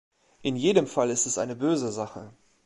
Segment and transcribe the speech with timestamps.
[0.41, 2.33] In jedem Fall ist es eine böse Sache.